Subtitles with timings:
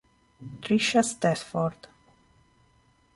[0.63, 1.85] Trisha Stafford